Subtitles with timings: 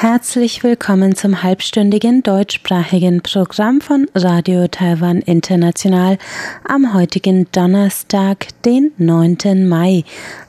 [0.00, 6.18] Herzlich willkommen zum halbstündigen deutschsprachigen Programm von Radio Taiwan International
[6.62, 9.66] am heutigen Donnerstag, den 9.
[9.66, 10.04] Mai.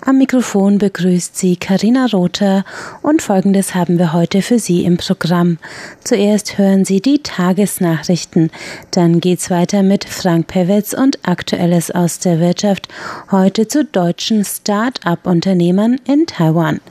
[0.06, 2.64] Am Mikrofon begrüßt Sie Karina Rother
[3.02, 5.58] und folgendes haben wir heute für Sie im Programm.
[6.04, 8.52] Zuerst hören Sie die Tagesnachrichten,
[8.92, 12.88] dann geht's weiter mit Frank Pewitz und Aktuelles aus der Wirtschaft,
[13.32, 16.82] heute zu deutschen Start-up-Unternehmern in Taiwan.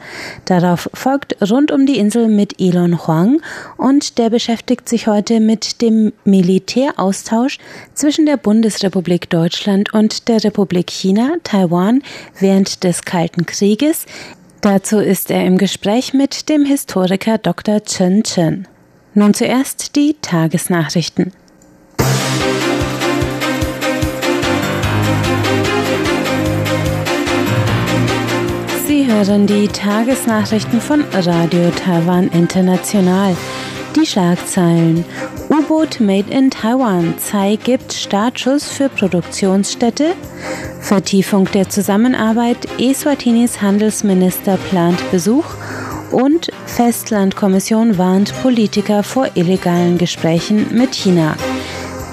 [0.44, 3.40] Darauf folgt rund um die Insel mit mit Elon Huang
[3.76, 7.58] und der beschäftigt sich heute mit dem Militäraustausch
[7.94, 12.02] zwischen der Bundesrepublik Deutschland und der Republik China, Taiwan,
[12.38, 14.06] während des Kalten Krieges.
[14.60, 17.82] Dazu ist er im Gespräch mit dem Historiker Dr.
[17.84, 18.66] Chen Chen.
[19.14, 21.32] Nun zuerst die Tagesnachrichten.
[29.08, 33.34] Hören die Tagesnachrichten von Radio Taiwan International.
[33.96, 35.02] Die Schlagzeilen.
[35.48, 37.14] U-Boot Made in Taiwan.
[37.16, 40.12] Tsai gibt Startschuss für Produktionsstätte.
[40.80, 42.68] Vertiefung der Zusammenarbeit.
[42.78, 45.46] Eswatinis Handelsminister plant Besuch.
[46.12, 51.34] Und Festlandkommission warnt Politiker vor illegalen Gesprächen mit China.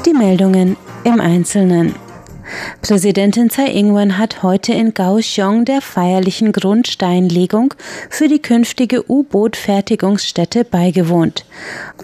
[0.06, 2.05] Die Meldungen im Einzelnen.
[2.82, 7.74] Präsidentin Tsai Ing-wen hat heute in Kaohsiung der feierlichen Grundsteinlegung
[8.10, 11.46] für die künftige U-Boot-Fertigungsstätte beigewohnt.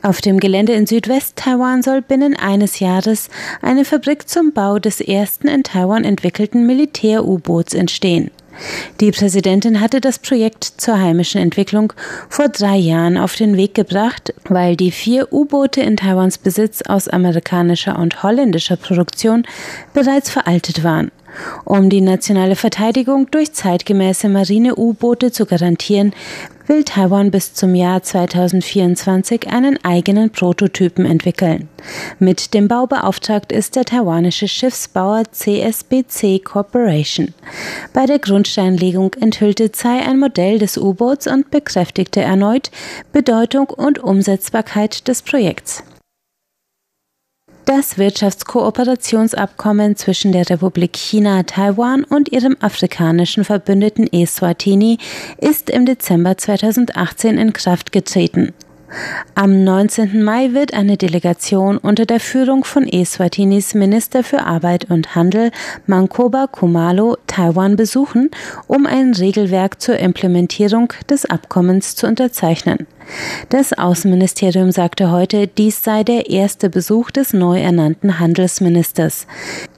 [0.02, 3.30] Auf dem Gelände in Südwest-Taiwan soll binnen eines Jahres
[3.61, 8.31] eine Fabrik zum Bau des ersten in Taiwan entwickelten Militär-U-Boots entstehen.
[8.99, 11.94] Die Präsidentin hatte das Projekt zur heimischen Entwicklung
[12.30, 17.08] vor drei Jahren auf den Weg gebracht, weil die vier U-Boote in Taiwans Besitz aus
[17.08, 19.43] amerikanischer und holländischer Produktion
[19.93, 21.11] bereits veraltet waren.
[21.65, 26.14] Um die nationale Verteidigung durch zeitgemäße Marine-U-Boote zu garantieren,
[26.67, 31.67] will Taiwan bis zum Jahr 2024 einen eigenen Prototypen entwickeln.
[32.20, 37.33] Mit dem Bau beauftragt ist der taiwanische Schiffsbauer CSBC Corporation.
[37.93, 42.71] Bei der Grundsteinlegung enthüllte Tsai ein Modell des U-Boots und bekräftigte erneut
[43.11, 45.83] Bedeutung und Umsetzbarkeit des Projekts.
[47.66, 54.98] Das Wirtschaftskooperationsabkommen zwischen der Republik China Taiwan und ihrem afrikanischen Verbündeten Eswatini
[55.38, 58.54] ist im Dezember 2018 in Kraft getreten.
[59.36, 60.21] Am 19.
[60.23, 65.52] Mai wird eine Delegation unter der Führung von Eswatinis Minister für Arbeit und Handel
[65.86, 68.30] Mankoba Kumalo Taiwan besuchen,
[68.67, 72.88] um ein Regelwerk zur Implementierung des Abkommens zu unterzeichnen.
[73.50, 79.28] Das Außenministerium sagte heute, dies sei der erste Besuch des neu ernannten Handelsministers.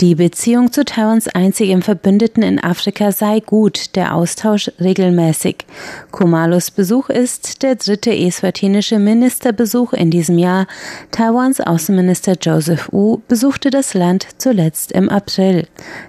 [0.02, 5.66] Die Beziehung zu Taiwans einzigem Verbündeten in Afrika sei gut, der Austausch regelmäßig.
[6.12, 10.68] Kumalos Besuch ist der dritte eswatinische Ministerbesuch in diesem Jahr.
[11.12, 15.68] Taiwans Außenminister Joseph Wu besuchte das Land zuletzt im April.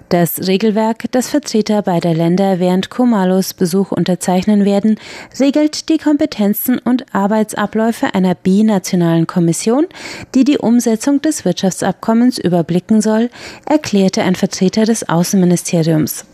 [0.09, 4.99] Das Regelwerk, das Vertreter beider Länder während Kumalos Besuch unterzeichnen werden,
[5.39, 9.87] regelt die Kompetenzen und Arbeitsabläufe einer binationalen Kommission,
[10.33, 13.29] die die Umsetzung des Wirtschaftsabkommens überblicken soll,
[13.65, 16.25] erklärte ein Vertreter des Außenministeriums.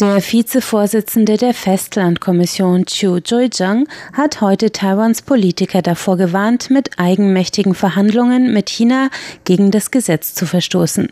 [0.00, 8.52] Der Vizevorsitzende der Festlandkommission Chiu Joy-jung hat heute Taiwans Politiker davor gewarnt, mit eigenmächtigen Verhandlungen
[8.52, 9.10] mit China
[9.44, 11.08] gegen das Gesetz zu verstoßen.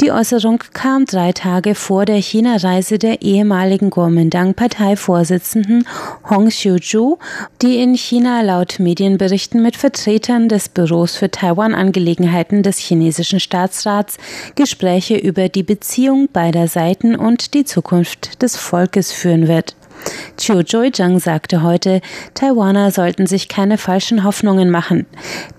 [0.00, 5.86] Die Äußerung kam drei Tage vor der China-Reise der ehemaligen Kuomintang-Parteivorsitzenden
[6.28, 7.18] Hong Xiu-ju,
[7.62, 14.18] die in China laut Medienberichten mit Vertretern des Büros für Taiwan-Angelegenheiten des chinesischen Staatsrats
[14.54, 19.76] Gespräche über die Beziehung beider Seiten und die Zukunft des Volkes führen wird.
[20.36, 22.00] Chiu Joijang sagte heute,
[22.34, 25.06] Taiwaner sollten sich keine falschen Hoffnungen machen.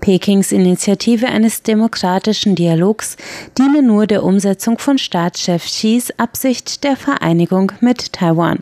[0.00, 3.16] Pekings Initiative eines demokratischen Dialogs
[3.56, 8.58] diene nur der Umsetzung von Staatschef Xis Absicht der Vereinigung mit Taiwan.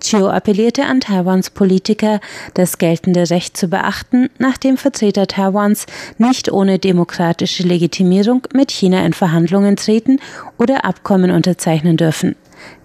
[0.00, 2.20] Chiu appellierte an Taiwans Politiker,
[2.54, 5.86] das geltende Recht zu beachten, nachdem Vertreter Taiwans
[6.18, 10.18] nicht ohne demokratische Legitimierung mit China in Verhandlungen treten
[10.58, 12.36] oder Abkommen unterzeichnen dürfen.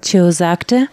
[0.02, 0.88] Chiu sagte,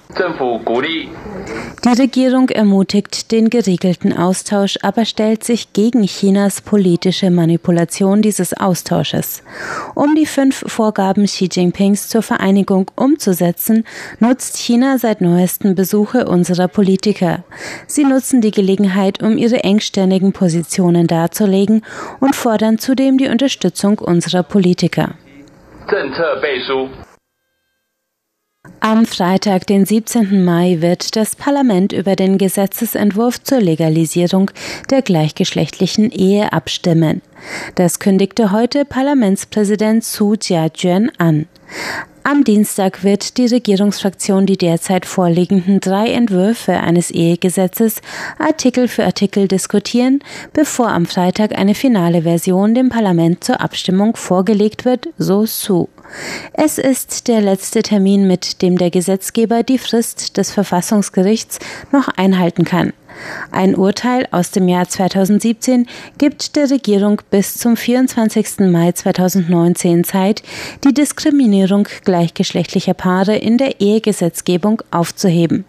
[1.84, 9.44] die Regierung ermutigt den geregelten Austausch, aber stellt sich gegen Chinas politische Manipulation dieses Austausches.
[9.94, 13.84] Um die fünf Vorgaben Xi Jinpings zur Vereinigung umzusetzen,
[14.18, 17.44] nutzt China seit neuestem Besuche unserer Politiker.
[17.86, 21.84] Sie nutzen die Gelegenheit, um ihre engstirnigen Positionen darzulegen
[22.18, 25.14] und fordern zudem die Unterstützung unserer Politiker.
[28.80, 30.44] Am Freitag, den 17.
[30.44, 34.50] Mai, wird das Parlament über den Gesetzesentwurf zur Legalisierung
[34.90, 37.22] der gleichgeschlechtlichen Ehe abstimmen.
[37.74, 41.46] Das kündigte heute Parlamentspräsident Su Jia-juan an.
[42.28, 48.02] Am Dienstag wird die Regierungsfraktion die derzeit vorliegenden drei Entwürfe eines Ehegesetzes
[48.40, 50.18] Artikel für Artikel diskutieren,
[50.52, 55.86] bevor am Freitag eine finale Version dem Parlament zur Abstimmung vorgelegt wird, so Su.
[56.52, 61.60] Es ist der letzte Termin, mit dem der Gesetzgeber die Frist des Verfassungsgerichts
[61.92, 62.92] noch einhalten kann.
[63.50, 65.86] Ein Urteil aus dem Jahr 2017
[66.18, 68.60] gibt der Regierung bis zum 24.
[68.60, 70.42] Mai 2019 Zeit,
[70.84, 75.64] die Diskriminierung gleichgeschlechtlicher Paare in der Ehegesetzgebung aufzuheben.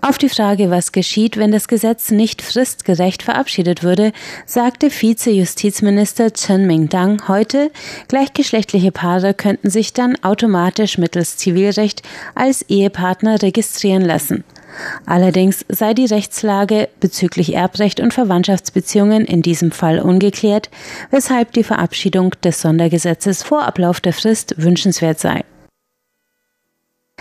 [0.00, 4.12] Auf die Frage, was geschieht, wenn das Gesetz nicht fristgerecht verabschiedet würde,
[4.44, 7.70] sagte Vize-Justizminister Chen Mingdang heute,
[8.08, 12.02] gleichgeschlechtliche Paare könnten sich dann automatisch mittels Zivilrecht
[12.34, 14.44] als Ehepartner registrieren lassen.
[15.06, 20.70] Allerdings sei die Rechtslage bezüglich Erbrecht und Verwandtschaftsbeziehungen in diesem Fall ungeklärt,
[21.10, 25.44] weshalb die Verabschiedung des Sondergesetzes vor Ablauf der Frist wünschenswert sei.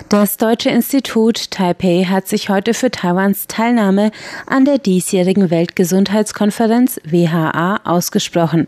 [0.10, 4.12] Das Deutsche Institut Taipei hat sich heute für Taiwans Teilnahme
[4.46, 8.68] an der diesjährigen Weltgesundheitskonferenz WHA ausgesprochen.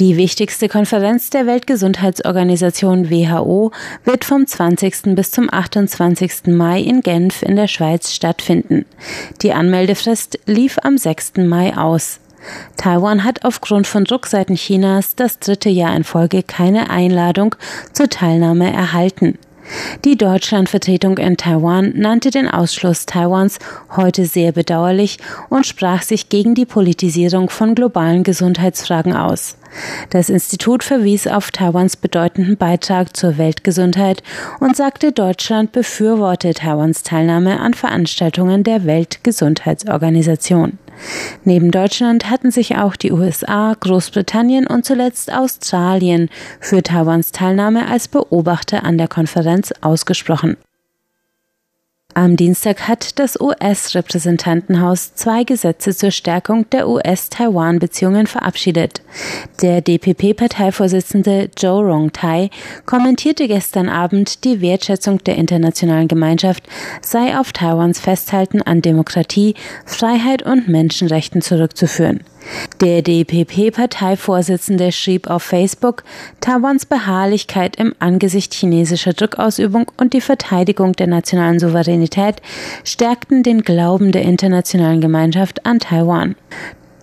[0.00, 3.70] Die wichtigste Konferenz der Weltgesundheitsorganisation WHO
[4.04, 5.14] wird vom 20.
[5.14, 6.48] bis zum 28.
[6.48, 8.86] Mai in Genf in der Schweiz stattfinden.
[9.42, 11.34] Die Anmeldefrist lief am 6.
[11.36, 12.18] Mai aus.
[12.76, 17.54] Taiwan hat aufgrund von Druckseiten Chinas das dritte Jahr in Folge keine Einladung
[17.92, 19.38] zur Teilnahme erhalten.
[20.04, 23.58] Die Deutschlandvertretung in Taiwan nannte den Ausschluss Taiwans
[23.96, 25.18] heute sehr bedauerlich
[25.48, 29.56] und sprach sich gegen die Politisierung von globalen Gesundheitsfragen aus.
[30.10, 34.22] Das Institut verwies auf Taiwans bedeutenden Beitrag zur Weltgesundheit
[34.60, 40.78] und sagte, Deutschland befürworte Taiwans Teilnahme an Veranstaltungen der Weltgesundheitsorganisation.
[41.44, 46.28] Neben Deutschland hatten sich auch die USA, Großbritannien und zuletzt Australien
[46.60, 50.56] für Taiwans Teilnahme als Beobachter an der Konferenz ausgesprochen.
[52.16, 59.02] Am Dienstag hat das US-Repräsentantenhaus zwei Gesetze zur Stärkung der US-Taiwan-Beziehungen verabschiedet.
[59.60, 62.48] Der DPP-Parteivorsitzende Joe Rong-Tai
[62.86, 66.62] kommentierte gestern Abend, die Wertschätzung der internationalen Gemeinschaft
[67.02, 69.54] sei auf Taiwans Festhalten an Demokratie,
[69.84, 72.24] Freiheit und Menschenrechten zurückzuführen.
[72.80, 76.04] Der DPP-Parteivorsitzende schrieb auf Facebook,
[76.40, 82.36] Taiwans Beharrlichkeit im Angesicht chinesischer Druckausübung und die Verteidigung der nationalen Souveränität
[82.84, 86.36] stärkten den Glauben der internationalen Gemeinschaft an Taiwan.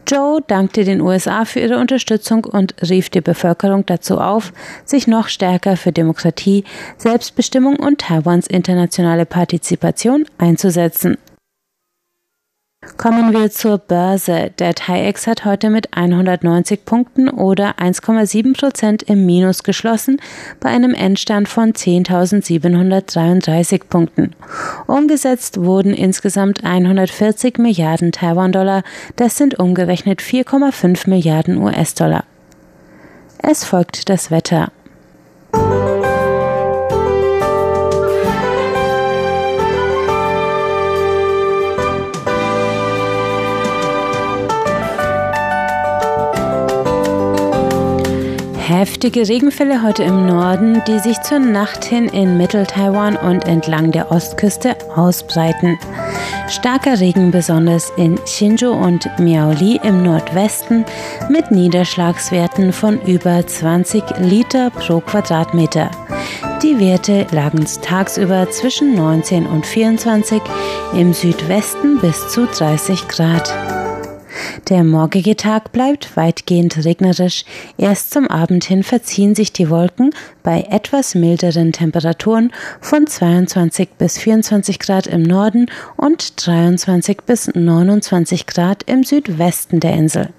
[0.08, 4.52] Joe dankte den USA für ihre Unterstützung und rief die Bevölkerung dazu auf,
[4.86, 6.66] sich noch stärker für Demokratie,
[6.98, 11.18] Selbstbestimmung und Taiwans internationale Partizipation einzusetzen.
[12.98, 14.52] Kommen wir zur Börse.
[14.60, 20.22] Der TAIEX hat heute mit 190 Punkten oder 1,7 Prozent im Minus geschlossen,
[20.60, 24.36] bei einem Endstand von 10.733 Punkten.
[24.88, 28.84] Umgesetzt wurden insgesamt 140 Milliarden Taiwan-Dollar,
[29.16, 32.26] das sind umgerechnet 4,5 Milliarden US-Dollar.
[33.40, 34.72] Es folgt das Wetter.
[48.66, 54.10] Heftige Regenfälle heute im Norden, die sich zur Nacht hin in Mittel-Taiwan und entlang der
[54.10, 55.78] Ostküste ausbreiten.
[56.48, 60.86] Starker Regen besonders in Hsinchu und Miaoli im Nordwesten
[61.28, 65.92] mit Niederschlagswerten von über 20 Liter pro Quadratmeter.
[66.64, 70.42] Die Werte lagen tagsüber zwischen 19 und 24,
[70.94, 73.73] im Südwesten bis zu 30 Grad.
[74.70, 77.44] Der morgige Tag bleibt weitgehend regnerisch.
[77.78, 84.18] Erst zum Abend hin verziehen sich die Wolken bei etwas milderen Temperaturen von 22 bis
[84.18, 85.66] 24 Grad im Norden
[85.98, 90.30] und 23 bis 29 Grad im Südwesten der Insel.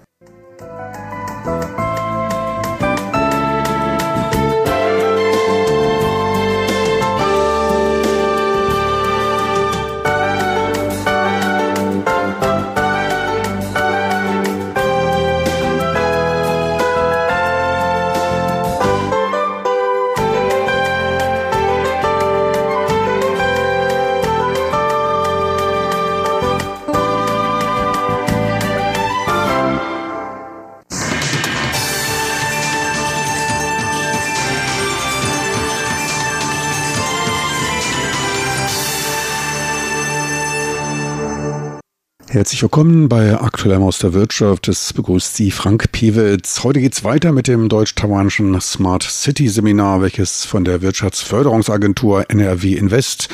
[42.35, 44.67] Herzlich willkommen bei Aktuellem aus der Wirtschaft.
[44.67, 46.64] Es begrüßt Sie Frank Piewitz.
[46.64, 53.29] Heute geht's weiter mit dem deutsch-taiwanischen Smart City Seminar, welches von der Wirtschaftsförderungsagentur NRW Invest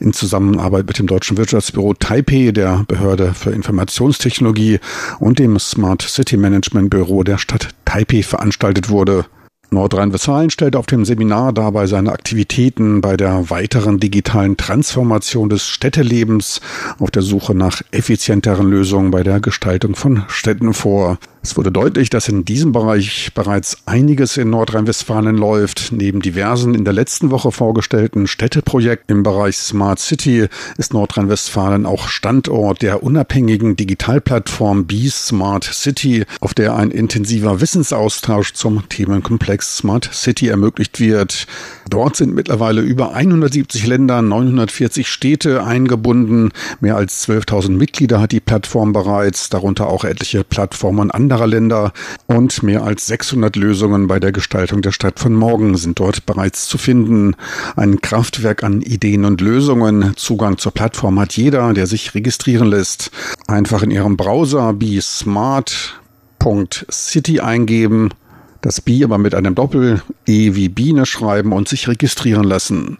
[0.00, 4.80] in Zusammenarbeit mit dem Deutschen Wirtschaftsbüro Taipei, der Behörde für Informationstechnologie
[5.20, 9.26] und dem Smart City Management Büro der Stadt Taipei veranstaltet wurde.
[9.70, 16.60] Nordrhein-Westfalen stellt auf dem Seminar dabei seine Aktivitäten bei der weiteren digitalen Transformation des Städtelebens
[16.98, 21.18] auf der Suche nach effizienteren Lösungen bei der Gestaltung von Städten vor.
[21.46, 25.92] Es wurde deutlich, dass in diesem Bereich bereits einiges in Nordrhein-Westfalen läuft.
[25.92, 32.08] Neben diversen in der letzten Woche vorgestellten Städteprojekten im Bereich Smart City ist Nordrhein-Westfalen auch
[32.08, 40.10] Standort der unabhängigen Digitalplattform B Smart City, auf der ein intensiver Wissensaustausch zum Themenkomplex Smart
[40.12, 41.46] City ermöglicht wird.
[41.88, 46.50] Dort sind mittlerweile über 170 Länder, 940 Städte eingebunden.
[46.80, 51.92] Mehr als 12.000 Mitglieder hat die Plattform bereits, darunter auch etliche Plattformen anderer anderer Länder
[52.26, 56.66] und mehr als 600 Lösungen bei der Gestaltung der Stadt von morgen sind dort bereits
[56.66, 57.36] zu finden.
[57.76, 60.14] Ein Kraftwerk an Ideen und Lösungen.
[60.16, 63.10] Zugang zur Plattform hat jeder, der sich registrieren lässt.
[63.48, 68.14] Einfach in Ihrem Browser besmart.city eingeben,
[68.62, 72.96] das B aber mit einem Doppel E wie Biene schreiben und sich registrieren lassen.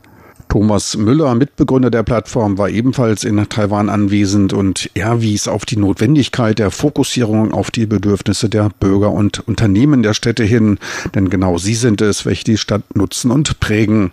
[0.48, 5.76] Thomas Müller, Mitbegründer der Plattform, war ebenfalls in Taiwan anwesend und er wies auf die
[5.76, 10.78] Notwendigkeit der Fokussierung auf die Bedürfnisse der Bürger und Unternehmen der Städte hin,
[11.14, 14.12] denn genau sie sind es, welche die Stadt nutzen und prägen.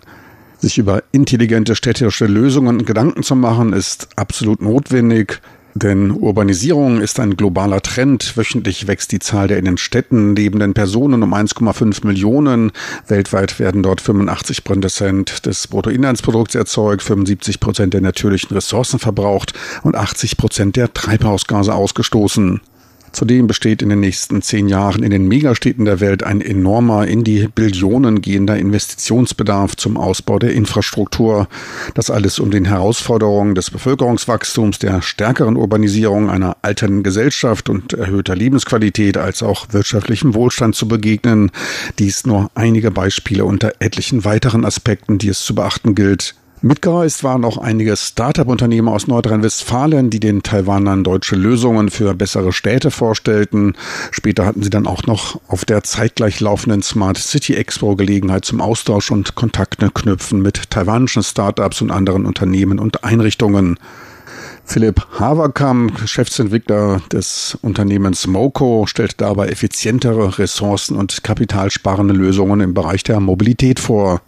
[0.58, 5.42] Sich über intelligente städtische Lösungen Gedanken zu machen, ist absolut notwendig.
[5.76, 8.38] Denn Urbanisierung ist ein globaler Trend.
[8.38, 12.72] Wöchentlich wächst die Zahl der in den Städten lebenden Personen um 1,5 Millionen.
[13.08, 19.96] Weltweit werden dort 85 Prozent des Bruttoinlandsprodukts erzeugt, 75 Prozent der natürlichen Ressourcen verbraucht und
[19.96, 22.62] 80 Prozent der Treibhausgase ausgestoßen.
[23.14, 27.24] Zudem besteht in den nächsten zehn Jahren in den Megastädten der Welt ein enormer, in
[27.24, 31.48] die Billionen gehender Investitionsbedarf zum Ausbau der Infrastruktur.
[31.94, 38.36] Das alles um den Herausforderungen des Bevölkerungswachstums, der stärkeren Urbanisierung einer alternden Gesellschaft und erhöhter
[38.36, 41.52] Lebensqualität als auch wirtschaftlichem Wohlstand zu begegnen.
[42.00, 46.34] Dies nur einige Beispiele unter etlichen weiteren Aspekten, die es zu beachten gilt.
[46.66, 52.90] Mitgereist waren auch einige Start-up-Unternehmen aus Nordrhein-Westfalen, die den Taiwanern deutsche Lösungen für bessere Städte
[52.90, 53.76] vorstellten.
[54.12, 58.62] Später hatten sie dann auch noch auf der zeitgleich laufenden Smart City Expo Gelegenheit zum
[58.62, 63.78] Austausch und Kontakte knüpfen mit taiwanischen Start-ups und anderen Unternehmen und Einrichtungen.
[64.64, 73.04] Philipp Haverkamp, Geschäftsentwickler des Unternehmens Moco, stellt dabei effizientere Ressourcen und kapitalsparende Lösungen im Bereich
[73.04, 74.22] der Mobilität vor.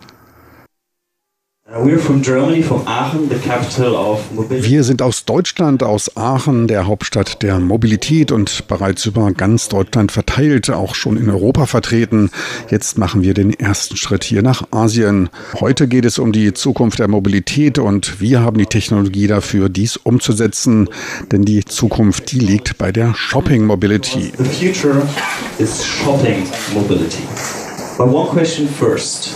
[4.50, 10.12] Wir sind aus Deutschland, aus Aachen, der Hauptstadt der Mobilität und bereits über ganz Deutschland
[10.12, 12.32] verteilt, auch schon in Europa vertreten.
[12.72, 15.30] Jetzt machen wir den ersten Schritt hier nach Asien.
[15.60, 19.96] Heute geht es um die Zukunft der Mobilität und wir haben die Technologie dafür, dies
[19.96, 20.90] umzusetzen,
[21.32, 24.32] denn die Zukunft, die liegt bei der Shopping Mobility.
[24.40, 25.04] The future
[25.60, 27.22] is shopping mobility.
[28.00, 29.36] But one question first.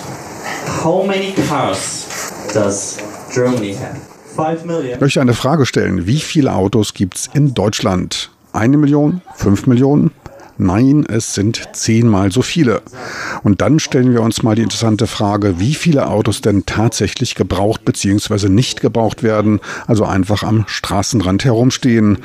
[0.84, 2.09] How many cars
[2.54, 2.98] does
[3.34, 3.98] Germany have?
[4.94, 6.08] Ich möchte eine Frage stellen.
[6.08, 8.32] Wie viele Autos gibt es in Deutschland?
[8.54, 9.22] Eine Million?
[9.36, 10.12] Fünf Millionen?
[10.58, 12.82] Nein, es sind zehnmal so viele.
[13.44, 17.86] Und dann stellen wir uns mal die interessante Frage, wie viele Autos denn tatsächlich gebraucht
[17.86, 18.50] bzw.
[18.50, 22.20] nicht gebraucht werden, also einfach am Straßenrand herumstehen.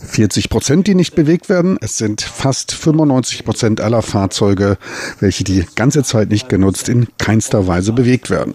[0.00, 1.78] 40 Prozent, die nicht bewegt werden.
[1.80, 4.76] Es sind fast 95 Prozent aller Fahrzeuge,
[5.20, 8.54] welche die ganze Zeit nicht genutzt, in keinster Weise bewegt werden.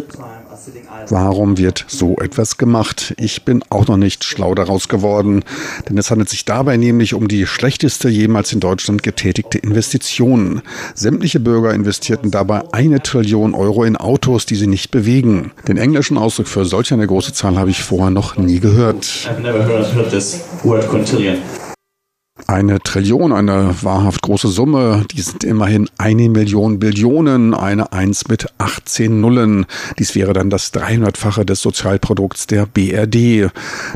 [1.09, 3.13] Warum wird so etwas gemacht?
[3.17, 5.43] Ich bin auch noch nicht schlau daraus geworden,
[5.89, 10.61] denn es handelt sich dabei nämlich um die schlechteste jemals in Deutschland getätigte Investition.
[10.95, 15.51] Sämtliche Bürger investierten dabei eine Trillion Euro in Autos, die sie nicht bewegen.
[15.67, 19.05] Den englischen Ausdruck für solch eine große Zahl habe ich vorher noch nie gehört.
[19.05, 21.37] I've never heard, heard this word quintillion.
[22.47, 28.47] Eine Trillion, eine wahrhaft große Summe, die sind immerhin eine Million Billionen, eine Eins mit
[28.57, 29.67] 18 Nullen.
[29.99, 33.51] Dies wäre dann das 300-fache des Sozialprodukts der BRD.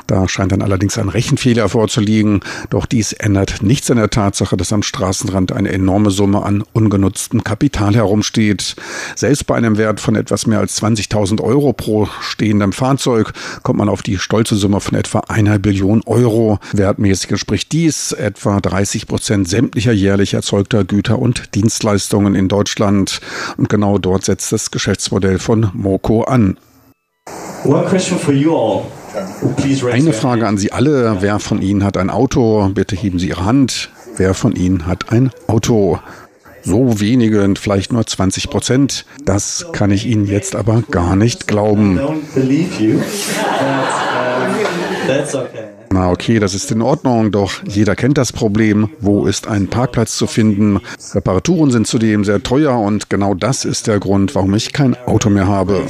[0.05, 4.71] Da scheint dann allerdings ein Rechenfehler vorzuliegen, doch dies ändert nichts an der Tatsache, dass
[4.71, 8.75] am Straßenrand eine enorme Summe an ungenutztem Kapital herumsteht.
[9.15, 13.89] Selbst bei einem Wert von etwas mehr als 20.000 Euro pro stehendem Fahrzeug kommt man
[13.89, 16.59] auf die stolze Summe von etwa einer Billion Euro.
[16.73, 23.21] Wertmäßig entspricht dies etwa 30 Prozent sämtlicher jährlich erzeugter Güter und Dienstleistungen in Deutschland.
[23.57, 26.57] Und genau dort setzt das Geschäftsmodell von Moco an.
[27.63, 28.83] One question for you all.
[29.91, 31.17] Eine Frage an Sie alle.
[31.21, 32.69] Wer von Ihnen hat ein Auto?
[32.73, 33.89] Bitte heben Sie Ihre Hand.
[34.15, 35.99] Wer von Ihnen hat ein Auto?
[36.63, 39.05] So wenige, vielleicht nur 20 Prozent.
[39.23, 41.99] Das kann ich Ihnen jetzt aber gar nicht glauben.
[45.89, 48.89] Na okay, das ist in Ordnung, doch jeder kennt das Problem.
[48.99, 50.79] Wo ist ein Parkplatz zu finden?
[51.13, 55.29] Reparaturen sind zudem sehr teuer und genau das ist der Grund, warum ich kein Auto
[55.29, 55.83] mehr habe.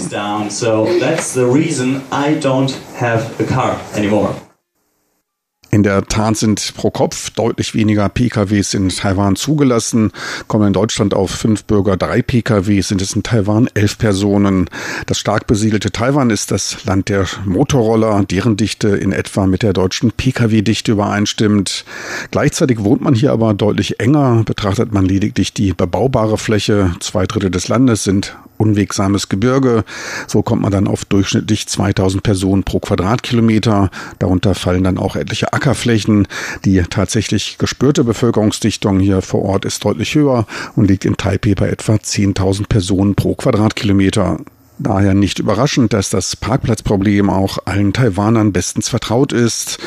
[5.70, 10.12] In der Tat sind pro Kopf deutlich weniger PKWs in Taiwan zugelassen.
[10.48, 14.70] Kommen in Deutschland auf fünf Bürger drei PKWs, sind es in Taiwan elf Personen.
[15.08, 19.74] Das stark besiedelte Taiwan ist das Land der Motorroller, deren Dichte in etwa mit der
[19.74, 21.84] deutschen PKW-Dichte übereinstimmt.
[22.32, 24.44] Gleichzeitig wohnt man hier aber deutlich enger.
[24.46, 29.84] Betrachtet man lediglich die bebaubare Fläche, zwei Drittel des Landes sind unwegsames Gebirge.
[30.28, 33.90] So kommt man dann auf durchschnittlich 2000 Personen pro Quadratkilometer.
[34.20, 36.30] Darunter fallen dann auch etliche Ackerflächen.
[36.64, 40.48] Die tatsächlich gespürte Bevölkerungsdichtung hier vor Ort ist deutlich höher
[40.78, 44.38] und liegt in Taipei bei etwa 10.000 Personen pro Quadratkilometer.
[44.80, 49.80] Daher nicht überraschend, dass das Parkplatzproblem auch allen Taiwanern bestens vertraut ist.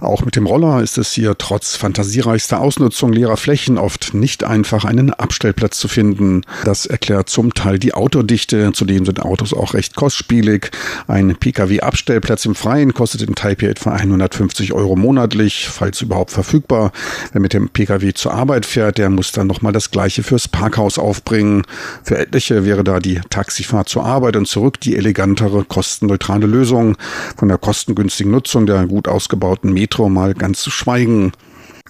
[0.00, 4.84] Auch mit dem Roller ist es hier trotz fantasiereichster Ausnutzung leerer Flächen oft nicht einfach,
[4.84, 6.42] einen Abstellplatz zu finden.
[6.64, 8.72] Das erklärt zum Teil die Autodichte.
[8.74, 10.70] Zudem sind Autos auch recht kostspielig.
[11.08, 16.92] Ein Pkw-Abstellplatz im Freien kostet in Taipei etwa 150 Euro monatlich, falls überhaupt verfügbar.
[17.32, 20.98] Wer mit dem Pkw zur Arbeit fährt, der muss dann nochmal das Gleiche fürs Parkhaus
[20.98, 21.62] aufbringen.
[22.02, 26.96] Für etliche wäre da die Taxifahrt zur Arbeit und zurück die elegantere, kostenneutrale Lösung.
[27.36, 31.32] Von der kostengünstigen Nutzung der gut ausgebauten Metro mal ganz zu schweigen.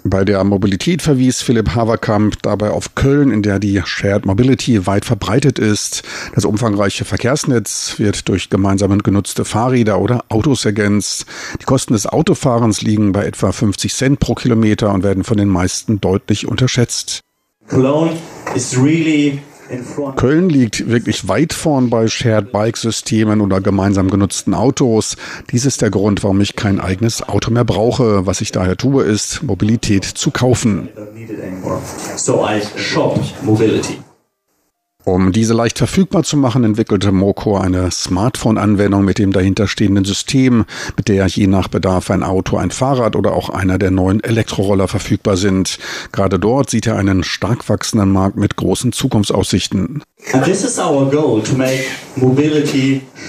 [0.06, 5.06] Bei der Mobilität verwies Philipp Haverkamp dabei auf Köln, in der die Shared Mobility weit
[5.06, 6.02] verbreitet ist.
[6.34, 11.24] Das umfangreiche Verkehrsnetz wird durch gemeinsam genutzte Fahrräder oder Autos ergänzt.
[11.58, 15.48] Die Kosten des Autofahrens liegen bei etwa 50 Cent pro Kilometer und werden von den
[15.48, 17.20] meisten deutlich unterschätzt.
[17.68, 18.14] Cologne
[18.54, 19.40] is really
[20.16, 25.16] Köln liegt wirklich weit vorn bei Shared Bike Systemen oder gemeinsam genutzten Autos.
[25.50, 28.26] Dies ist der Grund, warum ich kein eigenes Auto mehr brauche.
[28.26, 30.88] Was ich daher tue, ist Mobilität zu kaufen.
[32.16, 33.98] So I shop mobility.
[35.04, 40.64] Um diese leicht verfügbar zu machen, entwickelte Moco eine Smartphone-Anwendung mit dem dahinterstehenden System,
[40.96, 44.88] mit der je nach Bedarf ein Auto, ein Fahrrad oder auch einer der neuen Elektroroller
[44.88, 45.78] verfügbar sind.
[46.12, 50.02] Gerade dort sieht er einen stark wachsenden Markt mit großen Zukunftsaussichten.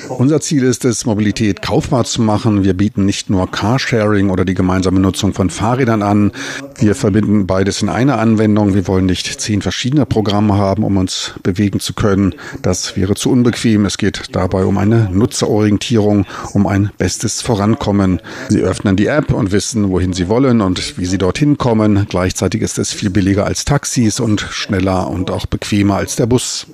[0.08, 2.64] Unser Ziel ist es, Mobilität kaufbar zu machen.
[2.64, 6.32] Wir bieten nicht nur Carsharing oder die gemeinsame Nutzung von Fahrrädern an.
[6.78, 8.76] Wir verbinden beides in einer Anwendung.
[8.76, 12.36] Wir wollen nicht zehn verschiedene Programme haben, um uns bewegen zu können.
[12.62, 13.86] Das wäre zu unbequem.
[13.86, 18.22] Es geht dabei um eine Nutzerorientierung, um ein bestes Vorankommen.
[18.50, 22.06] Sie öffnen die App und wissen, wohin Sie wollen und wie Sie dorthin kommen.
[22.10, 26.68] Gleichzeitig ist es viel billiger als Taxis und schneller und auch bequemer als der Bus.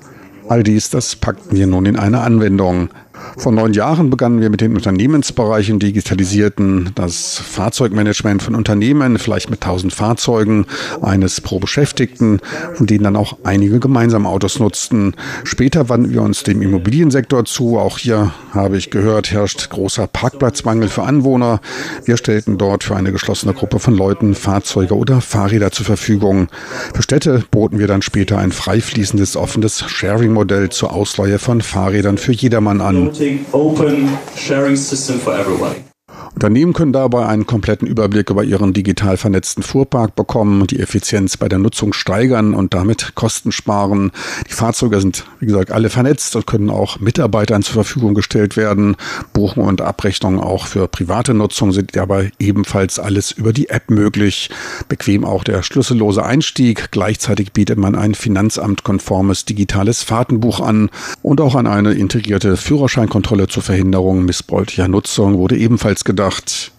[0.48, 2.90] All dies, das packten wir nun in eine Anwendung.
[3.38, 9.62] Vor neun Jahren begannen wir mit den Unternehmensbereichen, digitalisierten das Fahrzeugmanagement von Unternehmen, vielleicht mit
[9.62, 10.66] tausend Fahrzeugen,
[11.02, 12.40] eines pro Beschäftigten,
[12.74, 15.16] von denen dann auch einige gemeinsam Autos nutzten.
[15.44, 17.78] Später wandten wir uns dem Immobiliensektor zu.
[17.80, 21.62] Auch hier habe ich gehört, herrscht großer Parkplatzmangel für Anwohner.
[22.06, 26.48] Wir stellten dort für eine geschlossene Gruppe von Leuten Fahrzeuge oder Fahrräder zur Verfügung.
[26.94, 32.18] Für Städte boten wir dann später ein frei fließendes, offenes Sharing-Modell zur Ausleihe von Fahrrädern
[32.18, 33.11] für jedermann an
[33.54, 35.91] open sharing system for everybody.
[36.34, 41.50] Unternehmen können dabei einen kompletten Überblick über ihren digital vernetzten Fuhrpark bekommen, die Effizienz bei
[41.50, 44.12] der Nutzung steigern und damit Kosten sparen.
[44.50, 48.96] Die Fahrzeuge sind, wie gesagt, alle vernetzt und können auch Mitarbeitern zur Verfügung gestellt werden.
[49.34, 54.50] Buchungen und Abrechnungen auch für private Nutzung sind dabei ebenfalls alles über die App möglich.
[54.88, 56.92] Bequem auch der schlüssellose Einstieg.
[56.92, 60.90] Gleichzeitig bietet man ein finanzamtkonformes digitales Fahrtenbuch an
[61.22, 66.72] und auch an eine integrierte Führerscheinkontrolle zur Verhinderung missbräuchlicher Nutzung wurde ebenfalls gedacht gedacht.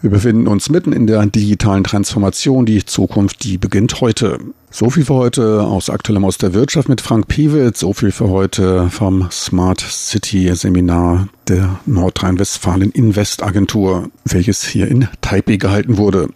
[0.00, 2.66] Wir befinden uns mitten in der digitalen Transformation.
[2.66, 4.38] Die Zukunft, die beginnt heute.
[4.70, 7.80] So viel für heute aus Aktuellem aus der Wirtschaft mit Frank Piewitz.
[7.80, 15.06] So viel für heute vom Smart City Seminar der Nordrhein-Westfalen Invest Agentur, welches hier in
[15.20, 16.30] Taipei gehalten wurde.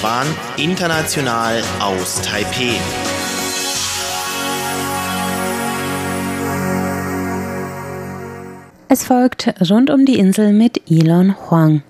[0.00, 2.72] Taiwan, international aus Taipeh.
[8.88, 11.82] Es folgt Rund um die Insel mit Elon Huang.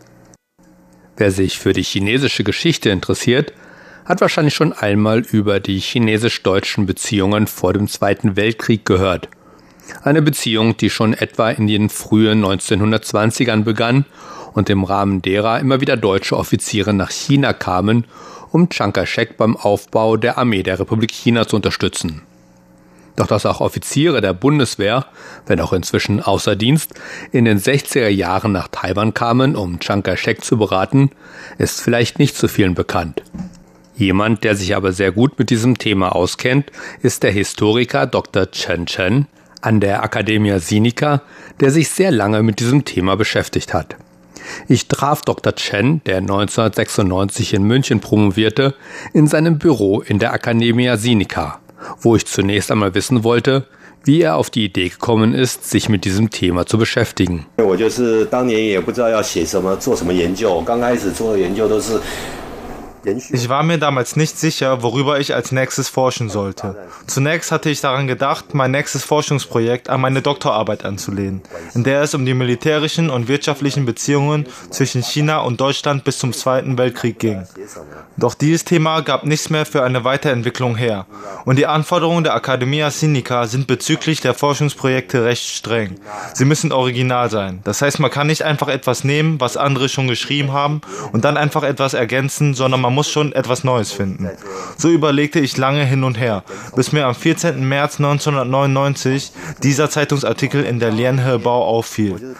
[1.16, 3.52] Wer sich für die chinesische Geschichte interessiert,
[4.04, 9.28] hat wahrscheinlich schon einmal über die chinesisch-deutschen Beziehungen vor dem Zweiten Weltkrieg gehört.
[10.02, 14.04] Eine Beziehung, die schon etwa in den frühen 1920ern begann
[14.52, 18.04] und im Rahmen derer immer wieder deutsche Offiziere nach China kamen,
[18.50, 22.22] um Chiang Kai-shek beim Aufbau der Armee der Republik China zu unterstützen.
[23.16, 25.06] Doch dass auch Offiziere der Bundeswehr,
[25.46, 26.94] wenn auch inzwischen außer Dienst,
[27.32, 31.10] in den 60er Jahren nach Taiwan kamen, um Chiang Kai-shek zu beraten,
[31.58, 33.22] ist vielleicht nicht zu vielen bekannt.
[33.94, 38.50] Jemand, der sich aber sehr gut mit diesem Thema auskennt, ist der Historiker Dr.
[38.50, 39.26] Chen Chen
[39.60, 41.20] an der Academia Sinica,
[41.60, 43.96] der sich sehr lange mit diesem Thema beschäftigt hat.
[44.68, 45.54] Ich traf Dr.
[45.54, 48.74] Chen, der 1996 in München promovierte,
[49.12, 51.60] in seinem Büro in der Academia Sinica
[52.00, 53.66] wo ich zunächst einmal wissen wollte,
[54.04, 57.46] wie er auf die Idee gekommen ist, sich mit diesem Thema zu beschäftigen.
[57.58, 57.64] Ich
[63.48, 66.76] war mir damals nicht sicher, worüber ich als nächstes forschen sollte.
[67.06, 71.42] Zunächst hatte ich daran gedacht, mein nächstes Forschungsprojekt an meine Doktorarbeit anzulehnen,
[71.74, 76.32] in der es um die militärischen und wirtschaftlichen Beziehungen zwischen China und Deutschland bis zum
[76.32, 77.46] Zweiten Weltkrieg ging.
[78.16, 81.06] Doch dieses Thema gab nichts mehr für eine Weiterentwicklung her.
[81.44, 85.96] Und die Anforderungen der Academia Sinica sind bezüglich der Forschungsprojekte recht streng.
[86.34, 87.60] Sie müssen original sein.
[87.64, 90.80] Das heißt, man kann nicht einfach etwas nehmen, was andere schon geschrieben haben,
[91.12, 94.28] und dann einfach etwas ergänzen, sondern man man muss schon etwas Neues finden.
[94.76, 96.42] So überlegte ich lange hin und her,
[96.74, 97.66] bis mir am 14.
[97.66, 99.30] März 1999
[99.62, 102.34] dieser Zeitungsartikel in der Lienhe-Bau auffiel.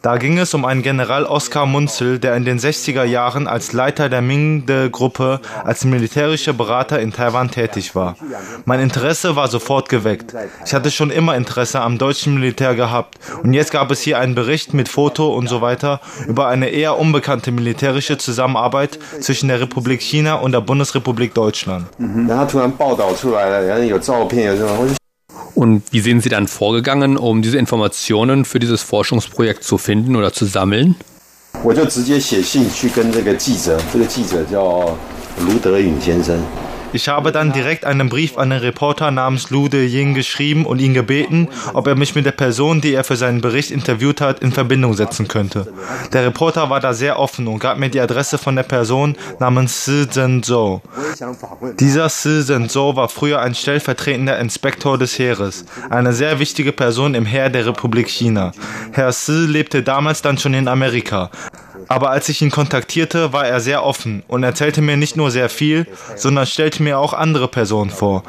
[0.00, 4.08] Da ging es um einen General Oskar Munzel, der in den 60er Jahren als Leiter
[4.08, 8.16] der Mingde-Gruppe als militärischer Berater in Taiwan tätig war.
[8.64, 10.34] Mein Interesse war sofort geweckt.
[10.64, 14.34] Ich hatte schon immer Interesse am deutschen Militär gehabt und jetzt gab es hier einen
[14.34, 19.89] Bericht mit Foto und so weiter über eine eher unbekannte militärische Zusammenarbeit zwischen der Republik
[19.90, 21.86] Republik China und der Bundesrepublik Deutschland.
[25.54, 30.32] Und wie sind Sie dann vorgegangen, um diese Informationen für dieses Forschungsprojekt zu finden oder
[30.32, 30.94] zu sammeln?
[31.64, 31.84] 我就
[36.92, 40.80] ich habe dann direkt einen Brief an den Reporter namens Lu De Ying geschrieben und
[40.80, 44.40] ihn gebeten, ob er mich mit der Person, die er für seinen Bericht interviewt hat,
[44.40, 45.72] in Verbindung setzen könnte.
[46.12, 49.84] Der Reporter war da sehr offen und gab mir die Adresse von der Person namens
[49.84, 50.80] Si Zhenzhou.
[51.78, 57.24] Dieser Si Zhenzhou war früher ein stellvertretender Inspektor des Heeres, eine sehr wichtige Person im
[57.24, 58.52] Heer der Republik China.
[58.92, 61.30] Herr Si lebte damals dann schon in Amerika.
[61.88, 65.48] Aber als ich ihn kontaktierte, war er sehr offen und erzählte mir nicht nur sehr
[65.48, 68.22] viel, sondern stellte mir auch andere Personen vor.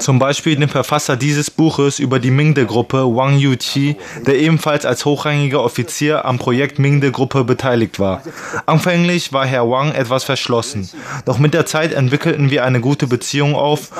[0.00, 5.62] Zum Beispiel den Verfasser dieses Buches über die Mingde-Gruppe Wang Yuqi, der ebenfalls als hochrangiger
[5.62, 8.22] Offizier am Projekt Mingde-Gruppe beteiligt war.
[8.64, 10.88] Anfänglich war Herr Wang etwas verschlossen,
[11.26, 13.90] doch mit der Zeit entwickelten wir eine gute Beziehung auf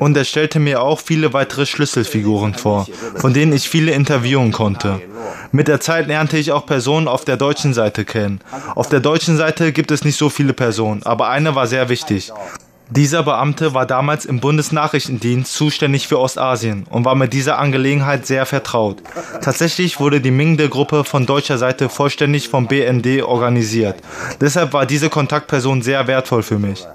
[0.00, 5.00] und er stellte mir auch viele weitere Schlüsselfiguren vor, von denen ich viele interviewen konnte.
[5.52, 8.40] Mit der Zeit lernte ich auch Personen auf der deutschen Seite kennen.
[8.74, 12.32] Auf der deutschen Seite gibt es nicht so viele Personen, aber eine war sehr wichtig.
[12.90, 18.46] Dieser Beamte war damals im Bundesnachrichtendienst zuständig für Ostasien und war mit dieser Angelegenheit sehr
[18.46, 19.02] vertraut.
[19.42, 23.96] Tatsächlich wurde die Mingde-Gruppe von deutscher Seite vollständig vom BND organisiert.
[24.40, 26.86] Deshalb war diese Kontaktperson sehr wertvoll für mich.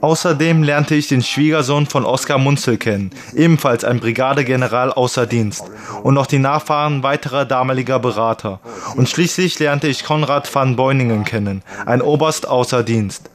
[0.00, 5.64] Außerdem lernte ich den Schwiegersohn von Oskar Munzel kennen, ebenfalls ein Brigadegeneral außer Dienst,
[6.02, 8.60] und noch die Nachfahren weiterer damaliger Berater.
[8.96, 13.30] Und schließlich lernte ich Konrad van Beuningen kennen, ein Oberst außer Dienst.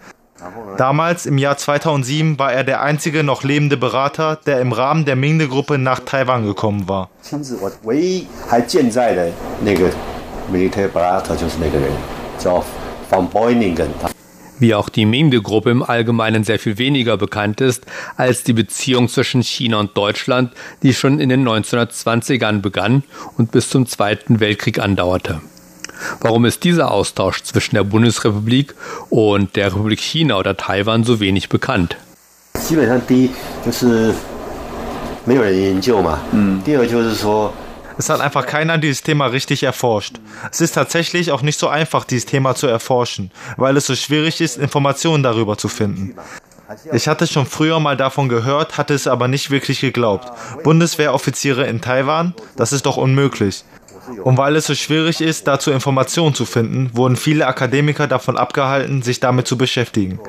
[0.78, 5.16] Damals im Jahr 2007 war er der einzige noch lebende Berater, der im Rahmen der
[5.16, 7.10] Mingde-Gruppe nach Taiwan gekommen war.
[14.60, 17.86] Wie auch die Mingde-Gruppe im Allgemeinen sehr viel weniger bekannt ist
[18.18, 20.52] als die Beziehung zwischen China und Deutschland,
[20.84, 23.04] die schon in den 1920ern begann
[23.38, 25.42] und bis zum Zweiten Weltkrieg andauerte.
[26.22, 28.76] Warum ist dieser Austausch zwischen der Bundesrepublik
[29.10, 31.98] und der Republik China oder Taiwan so wenig bekannt?
[37.98, 40.20] Es hat einfach keiner dieses Thema richtig erforscht.
[40.52, 44.40] Es ist tatsächlich auch nicht so einfach, dieses Thema zu erforschen, weil es so schwierig
[44.40, 46.16] ist, Informationen darüber zu finden.
[46.94, 50.32] Ich hatte schon früher mal davon gehört, hatte es aber nicht wirklich geglaubt.
[50.64, 52.36] Bundeswehroffiziere in Taiwan?
[52.56, 53.64] Das ist doch unmöglich.
[54.24, 59.02] Und weil es so schwierig ist, dazu Informationen zu finden, wurden viele Akademiker davon abgehalten,
[59.02, 60.20] sich damit zu beschäftigen.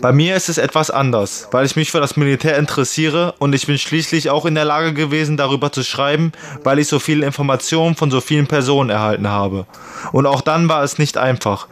[0.00, 3.66] Bei mir ist es etwas anders, weil ich mich für das Militär interessiere und ich
[3.66, 6.32] bin schließlich auch in der Lage gewesen, darüber zu schreiben,
[6.64, 9.66] weil ich so viele Informationen von so vielen Personen erhalten habe.
[10.10, 11.68] Und auch dann war es nicht einfach.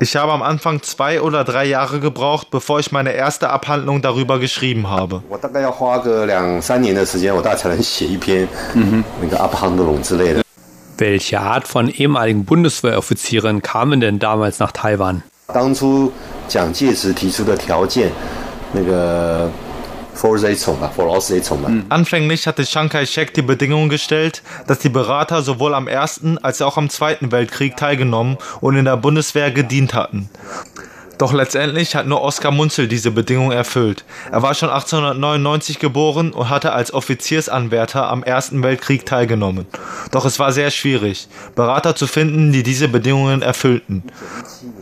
[0.00, 4.40] Ich habe am Anfang zwei oder drei Jahre gebraucht, bevor ich meine erste Abhandlung darüber
[4.40, 5.22] geschrieben habe.
[10.97, 15.23] Welche Art von ehemaligen Bundeswehroffizieren kamen denn damals nach Taiwan?
[15.53, 16.11] 当初
[16.49, 18.11] 蒋介石提出的条件，
[18.73, 19.49] 那个
[21.89, 26.75] Anfänglich hatte Chiang Kai-shek die Bedingung gestellt, dass die Berater sowohl am Ersten als auch
[26.77, 30.31] am Zweiten Weltkrieg teilgenommen und in der Bundeswehr gedient hatten.
[31.22, 34.04] Doch letztendlich hat nur Oskar Munzel diese Bedingung erfüllt.
[34.32, 39.66] Er war schon 1899 geboren und hatte als Offiziersanwärter am Ersten Weltkrieg teilgenommen.
[40.10, 44.02] Doch es war sehr schwierig, Berater zu finden, die diese Bedingungen erfüllten.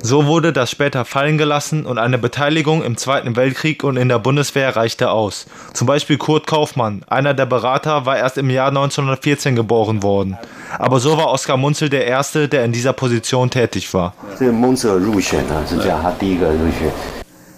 [0.00, 4.18] So wurde das später fallen gelassen und eine Beteiligung im Zweiten Weltkrieg und in der
[4.18, 5.44] Bundeswehr reichte aus.
[5.74, 10.38] Zum Beispiel Kurt Kaufmann, einer der Berater, war erst im Jahr 1914 geboren worden.
[10.78, 14.14] Aber so war Oskar Munzel der Erste, der in dieser Position tätig war.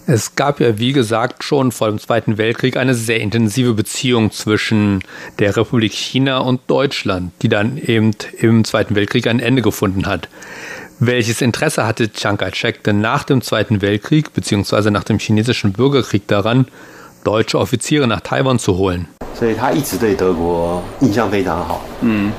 [0.06, 5.04] Es gab ja, wie gesagt, schon vor dem Zweiten Weltkrieg eine sehr intensive Beziehung zwischen
[5.38, 10.28] der Republik China und Deutschland, die dann eben im Zweiten Weltkrieg ein Ende gefunden hat.
[10.98, 14.90] Welches Interesse hatte Chiang Kai-shek denn nach dem Zweiten Weltkrieg bzw.
[14.90, 16.66] nach dem chinesischen Bürgerkrieg daran,
[17.24, 19.08] deutsche Offiziere nach Taiwan zu holen.
[22.00, 22.32] Mhm.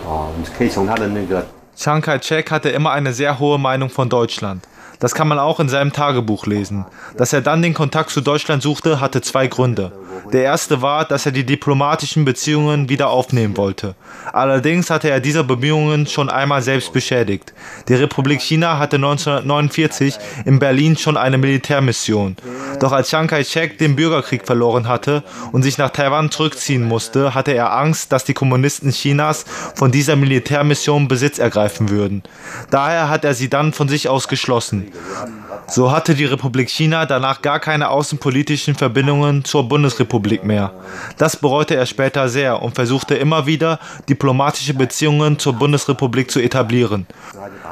[1.75, 4.63] Chiang Kai-shek hatte immer eine sehr hohe Meinung von Deutschland.
[5.03, 6.85] Das kann man auch in seinem Tagebuch lesen.
[7.17, 9.91] Dass er dann den Kontakt zu Deutschland suchte, hatte zwei Gründe.
[10.31, 13.95] Der erste war, dass er die diplomatischen Beziehungen wieder aufnehmen wollte.
[14.31, 17.53] Allerdings hatte er diese Bemühungen schon einmal selbst beschädigt.
[17.89, 22.37] Die Republik China hatte 1949 in Berlin schon eine Militärmission.
[22.79, 27.51] Doch als Chiang Kai-shek den Bürgerkrieg verloren hatte und sich nach Taiwan zurückziehen musste, hatte
[27.51, 29.43] er Angst, dass die Kommunisten Chinas
[29.75, 32.23] von dieser Militärmission Besitz ergreifen würden.
[32.69, 34.92] Daher hat er sie dann von sich aus geschlossen.
[34.93, 40.71] the rough So hatte die Republik China danach gar keine außenpolitischen Verbindungen zur Bundesrepublik mehr.
[41.17, 47.07] Das bereute er später sehr und versuchte immer wieder, diplomatische Beziehungen zur Bundesrepublik zu etablieren.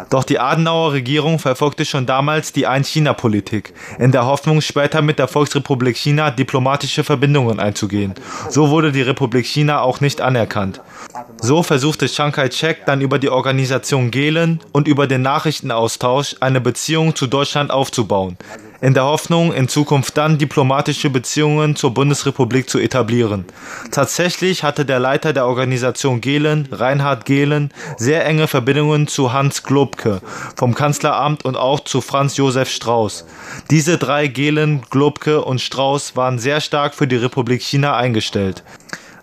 [0.09, 5.27] Doch die Adenauer Regierung verfolgte schon damals die Ein-China-Politik, in der Hoffnung, später mit der
[5.27, 8.13] Volksrepublik China diplomatische Verbindungen einzugehen.
[8.49, 10.81] So wurde die Republik China auch nicht anerkannt.
[11.41, 17.15] So versuchte Chiang Kai-shek dann über die Organisation Gehlen und über den Nachrichtenaustausch eine Beziehung
[17.15, 18.37] zu Deutschland aufzubauen,
[18.79, 23.45] in der Hoffnung, in Zukunft dann diplomatische Beziehungen zur Bundesrepublik zu etablieren.
[23.89, 30.21] Tatsächlich hatte der Leiter der Organisation Gehlen, Reinhard Gehlen, sehr enge Verbindungen zu Hans Globke
[30.55, 33.25] vom Kanzleramt und auch zu Franz Josef Strauß.
[33.71, 38.63] Diese drei Gehlen, Globke und Strauß waren sehr stark für die Republik China eingestellt.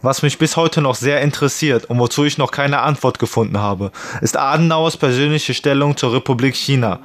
[0.00, 3.90] Was mich bis heute noch sehr interessiert und wozu ich noch keine Antwort gefunden habe,
[4.20, 7.00] ist Adenauers persönliche Stellung zur Republik China.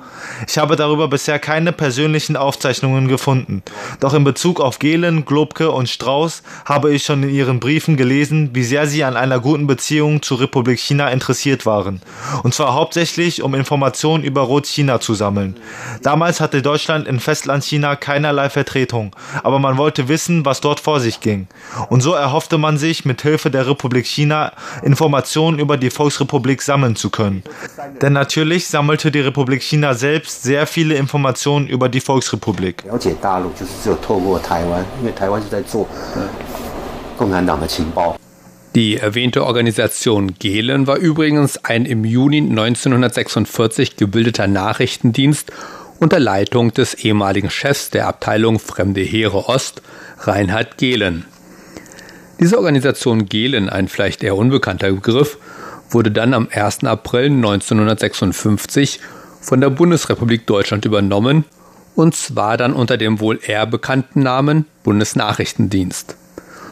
[0.48, 3.64] Ich habe darüber bisher keine persönlichen Aufzeichnungen gefunden.
[4.00, 8.52] Doch in Bezug auf Gehlen, Globke und Strauß habe ich schon in ihren Briefen gelesen,
[8.54, 12.00] wie sehr sie an einer guten Beziehung zur Republik China interessiert waren.
[12.44, 15.56] Und zwar hauptsächlich, um Informationen über Rot-China zu sammeln.
[16.04, 21.22] Damals hatte Deutschland in Festlandchina keinerlei Vertretung, aber man wollte wissen, was dort vor sich
[21.22, 21.48] ging.
[21.90, 24.52] Und so erhoffte man sich, mit Hilfe der Republik China
[24.84, 27.44] Informationen über die Volksrepublik sammeln zu können.
[28.02, 32.84] Denn natürlich sammelte die Republik China selbst sehr viele Informationen über die Volksrepublik.
[38.76, 45.54] Die erwähnte Organisation Gehlen war übrigens ein im Juni 1946 gebildeter Nachrichtendienst
[46.00, 49.82] unter Leitung des ehemaligen Chefs der Abteilung Fremde Heere Ost,
[50.20, 51.26] Reinhard Gehlen.
[52.44, 55.38] Diese Organisation Gehlen, ein vielleicht eher unbekannter Begriff,
[55.90, 56.84] wurde dann am 1.
[56.84, 59.00] April 1956
[59.40, 61.46] von der Bundesrepublik Deutschland übernommen
[61.96, 66.18] und zwar dann unter dem wohl eher bekannten Namen Bundesnachrichtendienst.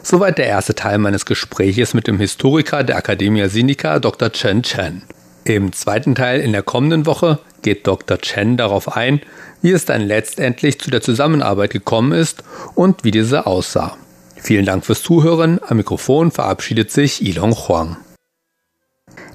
[0.02, 4.30] Soweit der erste Teil meines Gespräches mit dem Historiker der Academia Sinica Dr.
[4.30, 5.00] Chen Chen.
[5.44, 8.18] Im zweiten Teil in der kommenden Woche geht Dr.
[8.18, 9.22] Chen darauf ein,
[9.62, 13.96] wie es dann letztendlich zu der Zusammenarbeit gekommen ist und wie diese aussah.
[14.42, 15.60] Vielen Dank fürs Zuhören.
[15.64, 17.96] Am Mikrofon verabschiedet sich Ilong Huang.